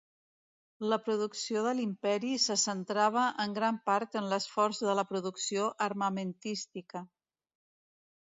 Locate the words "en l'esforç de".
4.23-4.97